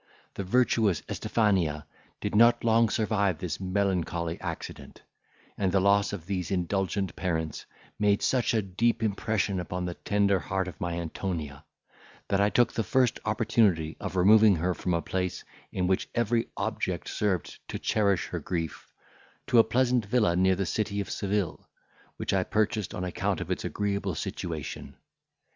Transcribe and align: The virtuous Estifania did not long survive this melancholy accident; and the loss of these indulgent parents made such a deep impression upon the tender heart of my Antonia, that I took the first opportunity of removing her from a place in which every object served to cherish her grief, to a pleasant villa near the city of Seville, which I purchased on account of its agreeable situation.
The 0.33 0.43
virtuous 0.43 1.01
Estifania 1.07 1.85
did 2.21 2.33
not 2.33 2.63
long 2.63 2.89
survive 2.89 3.37
this 3.37 3.59
melancholy 3.59 4.41
accident; 4.41 5.03
and 5.59 5.71
the 5.71 5.79
loss 5.79 6.11
of 6.11 6.25
these 6.25 6.49
indulgent 6.49 7.15
parents 7.15 7.67
made 7.99 8.23
such 8.23 8.55
a 8.55 8.63
deep 8.63 9.03
impression 9.03 9.59
upon 9.59 9.85
the 9.85 9.93
tender 9.93 10.39
heart 10.39 10.67
of 10.67 10.81
my 10.81 10.93
Antonia, 10.95 11.63
that 12.29 12.41
I 12.41 12.49
took 12.49 12.73
the 12.73 12.83
first 12.83 13.19
opportunity 13.25 13.95
of 13.99 14.15
removing 14.15 14.55
her 14.55 14.73
from 14.73 14.95
a 14.95 15.03
place 15.03 15.43
in 15.71 15.85
which 15.85 16.09
every 16.15 16.47
object 16.57 17.07
served 17.07 17.59
to 17.67 17.77
cherish 17.77 18.25
her 18.29 18.39
grief, 18.39 18.91
to 19.45 19.59
a 19.59 19.63
pleasant 19.63 20.07
villa 20.07 20.35
near 20.35 20.55
the 20.55 20.65
city 20.65 20.99
of 20.99 21.11
Seville, 21.11 21.69
which 22.17 22.33
I 22.33 22.43
purchased 22.43 22.95
on 22.95 23.03
account 23.03 23.39
of 23.39 23.51
its 23.51 23.63
agreeable 23.63 24.15
situation. 24.15 24.95